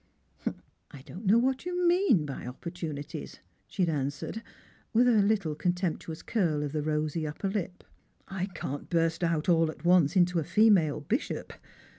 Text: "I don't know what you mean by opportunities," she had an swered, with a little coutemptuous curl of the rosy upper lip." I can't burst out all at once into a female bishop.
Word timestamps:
"I 0.89 1.03
don't 1.03 1.27
know 1.27 1.37
what 1.37 1.63
you 1.63 1.87
mean 1.87 2.25
by 2.25 2.47
opportunities," 2.47 3.39
she 3.67 3.85
had 3.85 3.93
an 3.93 4.07
swered, 4.07 4.41
with 4.93 5.07
a 5.07 5.21
little 5.21 5.53
coutemptuous 5.55 6.25
curl 6.25 6.63
of 6.63 6.71
the 6.71 6.81
rosy 6.81 7.27
upper 7.27 7.51
lip." 7.51 7.83
I 8.27 8.47
can't 8.47 8.89
burst 8.89 9.23
out 9.23 9.47
all 9.47 9.69
at 9.69 9.85
once 9.85 10.15
into 10.15 10.39
a 10.39 10.43
female 10.43 11.01
bishop. 11.01 11.53